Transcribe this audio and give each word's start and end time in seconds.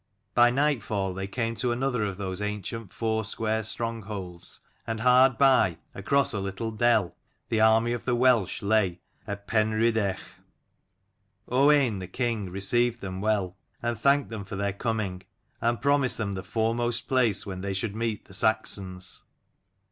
By 0.33 0.49
nightfall 0.49 1.13
they 1.13 1.27
came 1.27 1.53
to 1.57 1.71
another 1.71 2.01
of 2.03 2.17
those 2.17 2.41
ancient 2.41 2.91
foursquare 2.91 3.61
strongholds: 3.61 4.59
and 4.87 5.01
hard 5.01 5.37
by, 5.37 5.77
across 5.93 6.33
a 6.33 6.39
little 6.39 6.71
dell, 6.71 7.15
the 7.49 7.61
army 7.61 7.93
of 7.93 8.05
the 8.05 8.15
Welsh 8.15 8.63
lay 8.63 8.99
at 9.27 9.47
Penrhydderch. 9.47 10.19
Owain 11.47 11.99
the 11.99 12.07
king 12.07 12.49
received 12.49 13.01
them 13.01 13.21
well, 13.21 13.55
and 13.83 13.95
thanked 13.95 14.31
them 14.31 14.43
for 14.43 14.55
their 14.55 14.73
coming, 14.73 15.21
and 15.61 15.79
promised 15.83 16.17
them 16.17 16.31
the 16.33 16.41
foremost 16.41 17.07
place 17.07 17.45
when 17.45 17.61
they 17.61 17.75
should 17.75 17.95
meet 17.95 18.25
the 18.25 18.33
Saxons. 18.33 19.21